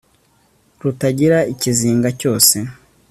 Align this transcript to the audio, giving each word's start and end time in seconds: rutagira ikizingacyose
rutagira 0.81 1.37
ikizingacyose 1.53 2.57